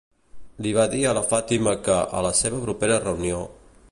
Li 0.65 0.71
va 0.77 0.85
dir 0.93 1.01
a 1.09 1.11
la 1.17 1.23
Fatima 1.33 1.75
que, 1.89 1.99
a 2.21 2.25
la 2.29 2.33
seva 2.41 2.65
propera 2.65 3.01
reunió, 3.07 3.47